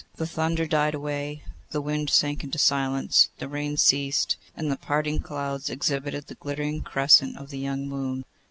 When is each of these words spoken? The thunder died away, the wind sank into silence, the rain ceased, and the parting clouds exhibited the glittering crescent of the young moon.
The 0.15 0.25
thunder 0.25 0.65
died 0.65 0.95
away, 0.95 1.43
the 1.69 1.79
wind 1.79 2.09
sank 2.09 2.43
into 2.43 2.57
silence, 2.57 3.29
the 3.37 3.47
rain 3.47 3.77
ceased, 3.77 4.35
and 4.57 4.71
the 4.71 4.75
parting 4.75 5.19
clouds 5.19 5.69
exhibited 5.69 6.25
the 6.25 6.33
glittering 6.33 6.81
crescent 6.81 7.37
of 7.37 7.51
the 7.51 7.59
young 7.59 7.87
moon. 7.87 8.23